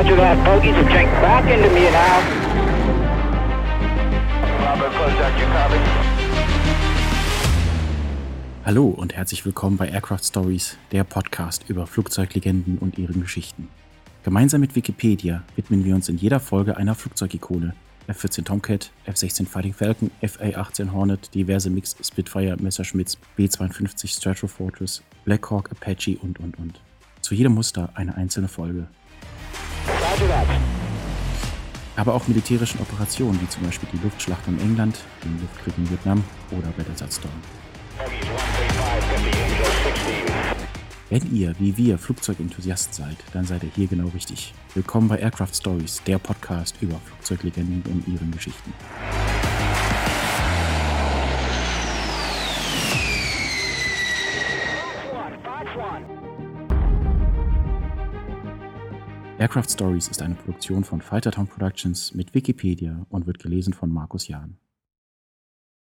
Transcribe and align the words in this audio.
Contact, 0.00 0.44
bogeys 0.46 0.74
are 0.76 0.88
checked 0.88 1.12
back 1.20 1.44
into 1.52 1.68
me 1.74 1.90
now. 1.90 2.22
Copy? 5.52 5.76
Hallo 8.64 8.86
und 8.86 9.14
herzlich 9.14 9.44
willkommen 9.44 9.76
bei 9.76 9.88
Aircraft 9.90 10.24
Stories, 10.24 10.78
der 10.90 11.04
Podcast 11.04 11.68
über 11.68 11.86
Flugzeuglegenden 11.86 12.78
und 12.78 12.96
ihren 12.96 13.20
Geschichten. 13.20 13.68
Gemeinsam 14.24 14.62
mit 14.62 14.74
Wikipedia 14.74 15.42
widmen 15.56 15.84
wir 15.84 15.94
uns 15.94 16.08
in 16.08 16.16
jeder 16.16 16.40
Folge 16.40 16.78
einer 16.78 16.94
Flugzeugikone. 16.94 17.74
F-14 18.06 18.44
Tomcat, 18.44 18.92
F-16 19.04 19.46
Fighting 19.46 19.74
Falcon, 19.74 20.10
FA-18 20.22 20.92
Hornet, 20.92 21.34
diverse 21.34 21.68
Mixed 21.68 22.06
Spitfire, 22.06 22.56
Messerschmitts, 22.58 23.18
B-52 23.36 24.16
Stratofortress, 24.16 25.02
Black 25.26 25.50
Hawk, 25.50 25.70
Apache 25.70 26.16
und 26.22 26.40
und 26.40 26.58
und. 26.58 26.80
Zu 27.20 27.34
jedem 27.34 27.52
Muster 27.52 27.90
eine 27.94 28.14
einzelne 28.14 28.48
Folge. 28.48 28.88
Aber 31.96 32.14
auch 32.14 32.26
militärischen 32.28 32.80
Operationen, 32.80 33.40
wie 33.42 33.48
zum 33.48 33.64
Beispiel 33.64 33.88
die 33.92 34.02
Luftschlacht 34.02 34.46
um 34.48 34.58
England, 34.58 34.98
den 35.24 35.40
Luftkrieg 35.40 35.74
in 35.76 35.90
Vietnam 35.90 36.24
oder 36.50 36.68
Battlesat 36.76 37.12
Storm. 37.12 37.34
Bogeys 37.98 38.26
135, 38.26 39.10
50, 39.10 39.34
Angel 39.44 40.26
16. 40.26 40.60
Wenn 41.10 41.34
ihr, 41.34 41.54
wie 41.58 41.76
wir, 41.76 41.98
Flugzeugenthusiast 41.98 42.94
seid, 42.94 43.16
dann 43.32 43.44
seid 43.44 43.64
ihr 43.64 43.70
hier 43.74 43.88
genau 43.88 44.08
richtig. 44.08 44.54
Willkommen 44.74 45.08
bei 45.08 45.18
Aircraft 45.18 45.54
Stories, 45.54 46.00
der 46.06 46.18
Podcast 46.18 46.76
über 46.80 47.00
Flugzeuglegenden 47.04 47.82
und 47.92 48.06
ihren 48.06 48.30
Geschichten. 48.30 48.72
Aircraft 59.40 59.70
Stories 59.70 60.08
ist 60.08 60.20
eine 60.20 60.34
Produktion 60.34 60.84
von 60.84 61.00
Fightertown 61.00 61.46
Productions 61.46 62.12
mit 62.12 62.34
Wikipedia 62.34 63.06
und 63.08 63.26
wird 63.26 63.38
gelesen 63.38 63.72
von 63.72 63.90
Markus 63.90 64.28
Jahn. 64.28 64.58